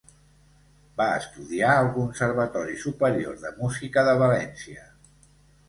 Va 1.01 1.05
estudiar 1.17 1.75
al 1.81 1.91
Conservatori 1.99 2.79
Superior 2.87 3.39
de 3.45 3.55
Música 3.63 4.07
de 4.11 4.19
València. 4.25 4.91